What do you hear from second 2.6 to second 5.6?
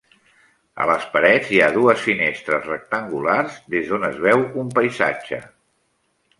rectangulars des d'on es veu un paisatge.